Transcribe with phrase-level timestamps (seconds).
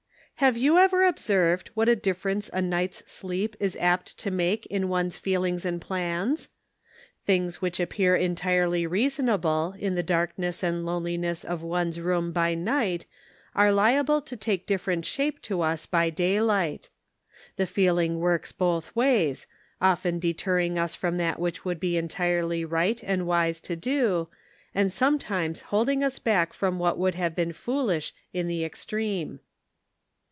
[0.39, 4.65] TAVE you ever observed what a dif ference a night's sleep is apt to make
[4.65, 6.49] in one's feelings and plans?
[7.27, 12.55] Things which appear entirely reasonable in the dark ness and loneliness of one's room, by
[12.55, 13.05] night
[13.53, 16.89] are liable to take different shape to us by daylight.
[17.57, 19.45] The feeling works both ways,
[19.79, 24.27] often deterring us from that which would be entirely right and wise to do,
[24.73, 29.39] and sometimes holding us back from what would have been foolish in the extreme.